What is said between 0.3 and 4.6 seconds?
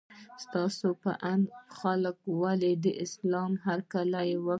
ستاسو په اند خلکو ولې له اسلام هرکلی وکړ؟